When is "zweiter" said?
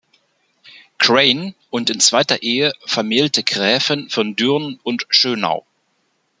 1.99-2.41